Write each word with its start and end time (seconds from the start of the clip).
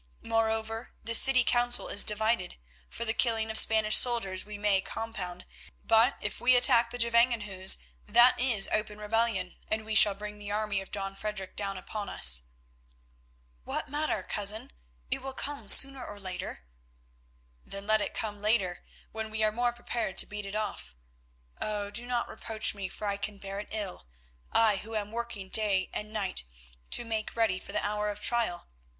Moreover, 0.23 0.93
the 1.03 1.13
city 1.13 1.43
council 1.43 1.87
is 1.87 2.03
divided. 2.03 2.57
For 2.89 3.05
the 3.05 3.13
killing 3.13 3.51
of 3.51 3.55
the 3.57 3.61
Spanish 3.61 3.97
soldiers 3.97 4.43
we 4.43 4.57
may 4.57 4.81
compound, 4.81 5.45
but 5.83 6.17
if 6.21 6.41
we 6.41 6.55
attack 6.55 6.89
the 6.89 6.97
Gevangenhuis, 6.97 7.77
that 8.07 8.39
is 8.39 8.67
open 8.71 8.97
rebellion, 8.97 9.57
and 9.69 9.85
we 9.85 9.93
shall 9.93 10.15
bring 10.15 10.39
the 10.39 10.49
army 10.49 10.81
of 10.81 10.89
Don 10.89 11.15
Frederic 11.15 11.55
down 11.55 11.77
upon 11.77 12.09
us." 12.09 12.45
"What 13.63 13.89
matter, 13.89 14.23
cousin? 14.23 14.71
It 15.11 15.21
will 15.21 15.33
come 15.33 15.69
sooner 15.69 16.03
or 16.03 16.19
later." 16.19 16.63
"Then 17.63 17.85
let 17.85 18.01
it 18.01 18.15
come 18.15 18.41
later, 18.41 18.83
when 19.11 19.29
we 19.29 19.43
are 19.43 19.51
more 19.51 19.71
prepared 19.71 20.17
to 20.17 20.25
beat 20.25 20.47
it 20.47 20.55
off. 20.55 20.95
Oh! 21.61 21.91
do 21.91 22.07
not 22.07 22.27
reproach 22.27 22.73
me, 22.73 22.89
for 22.89 23.05
I 23.05 23.17
can 23.17 23.37
bear 23.37 23.59
it 23.59 23.67
ill, 23.69 24.07
I 24.51 24.77
who 24.77 24.95
am 24.95 25.11
working 25.11 25.49
day 25.49 25.91
and 25.93 26.11
night 26.11 26.43
to 26.89 27.05
make 27.05 27.35
ready 27.35 27.59
for 27.59 27.71
the 27.71 27.85
hour 27.85 28.09
of 28.09 28.19
trial. 28.19 28.65